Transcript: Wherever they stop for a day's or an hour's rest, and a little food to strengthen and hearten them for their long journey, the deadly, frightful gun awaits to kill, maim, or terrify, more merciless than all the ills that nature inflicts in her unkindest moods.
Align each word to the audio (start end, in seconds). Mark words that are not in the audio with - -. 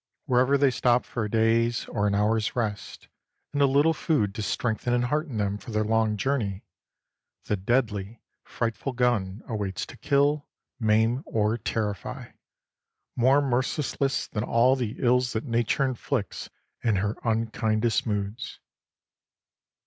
Wherever 0.25 0.57
they 0.57 0.71
stop 0.71 1.05
for 1.05 1.25
a 1.25 1.29
day's 1.29 1.85
or 1.85 2.07
an 2.07 2.15
hour's 2.15 2.55
rest, 2.55 3.07
and 3.53 3.61
a 3.61 3.67
little 3.67 3.93
food 3.93 4.33
to 4.33 4.41
strengthen 4.41 4.95
and 4.95 5.05
hearten 5.05 5.37
them 5.37 5.59
for 5.59 5.69
their 5.69 5.83
long 5.83 6.17
journey, 6.17 6.63
the 7.43 7.55
deadly, 7.55 8.19
frightful 8.43 8.93
gun 8.93 9.43
awaits 9.47 9.85
to 9.85 9.97
kill, 9.97 10.47
maim, 10.79 11.21
or 11.27 11.55
terrify, 11.55 12.31
more 13.15 13.43
merciless 13.43 14.25
than 14.27 14.43
all 14.43 14.75
the 14.75 14.95
ills 14.97 15.33
that 15.33 15.43
nature 15.45 15.85
inflicts 15.85 16.49
in 16.81 16.95
her 16.95 17.15
unkindest 17.23 18.07
moods. 18.07 18.59